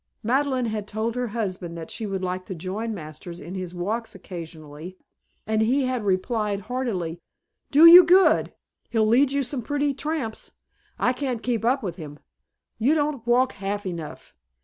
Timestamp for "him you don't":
11.97-13.27